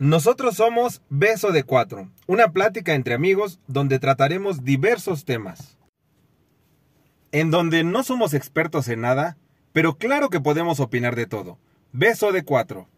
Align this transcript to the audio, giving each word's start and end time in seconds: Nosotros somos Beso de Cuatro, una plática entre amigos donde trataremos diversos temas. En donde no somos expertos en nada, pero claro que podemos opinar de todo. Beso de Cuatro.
Nosotros 0.00 0.56
somos 0.56 1.02
Beso 1.10 1.52
de 1.52 1.62
Cuatro, 1.62 2.08
una 2.26 2.52
plática 2.52 2.94
entre 2.94 3.12
amigos 3.12 3.60
donde 3.66 3.98
trataremos 3.98 4.64
diversos 4.64 5.26
temas. 5.26 5.76
En 7.32 7.50
donde 7.50 7.84
no 7.84 8.02
somos 8.02 8.32
expertos 8.32 8.88
en 8.88 9.02
nada, 9.02 9.36
pero 9.74 9.98
claro 9.98 10.30
que 10.30 10.40
podemos 10.40 10.80
opinar 10.80 11.16
de 11.16 11.26
todo. 11.26 11.58
Beso 11.92 12.32
de 12.32 12.44
Cuatro. 12.44 12.88